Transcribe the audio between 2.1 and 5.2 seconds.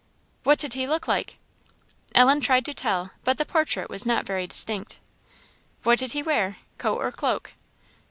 Ellen tried to tell, but the portrait was not very distinct.